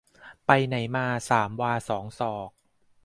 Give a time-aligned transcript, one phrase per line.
[0.45, 2.49] ไปไหนมาสามวาสองศอก